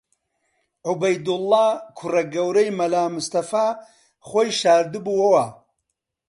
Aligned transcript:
عوبەیدوڵڵا، 0.87 1.67
کوڕە 1.97 2.23
گەورەی 2.33 2.69
مەلا 2.79 3.03
مستەفا 3.15 3.65
خۆی 4.27 4.49
شاردبۆوە 4.59 5.45